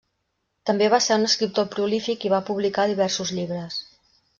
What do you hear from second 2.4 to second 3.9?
publicar diversos llibres.